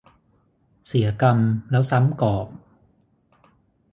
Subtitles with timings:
[0.87, 2.47] เสียกำแล้วซ้ำกอบ